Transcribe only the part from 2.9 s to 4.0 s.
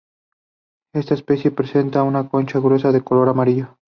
de color amarillo.